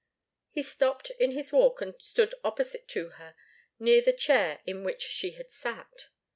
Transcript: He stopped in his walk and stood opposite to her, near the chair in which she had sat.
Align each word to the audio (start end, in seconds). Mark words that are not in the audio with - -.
He 0.49 0.63
stopped 0.63 1.11
in 1.19 1.33
his 1.33 1.51
walk 1.53 1.79
and 1.79 1.93
stood 1.99 2.33
opposite 2.43 2.87
to 2.87 3.09
her, 3.17 3.35
near 3.77 4.01
the 4.01 4.13
chair 4.13 4.61
in 4.65 4.83
which 4.83 5.03
she 5.03 5.33
had 5.33 5.51
sat. 5.51 6.07